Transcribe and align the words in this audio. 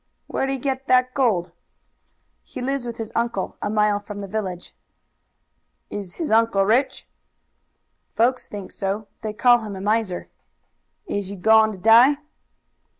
"Where'd 0.25 0.49
he 0.49 0.57
get 0.57 0.87
that 0.87 1.13
gold?" 1.13 1.51
"He 2.43 2.59
lives 2.59 2.87
with 2.87 2.97
his 2.97 3.11
uncle, 3.13 3.55
a 3.61 3.69
mile 3.69 3.99
from 3.99 4.19
the 4.19 4.27
village." 4.27 4.73
"Is 5.91 6.15
his 6.15 6.31
uncle 6.31 6.65
rich?" 6.65 7.05
"Folks 8.15 8.47
think 8.47 8.71
so. 8.71 9.07
They 9.21 9.31
call 9.33 9.59
him 9.59 9.75
a 9.75 9.81
miser." 9.81 10.27
"Is 11.05 11.27
he 11.27 11.35
goin' 11.35 11.71
to 11.73 11.77
die?" 11.77 12.17